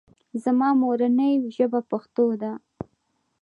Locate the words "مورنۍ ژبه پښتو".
0.81-2.25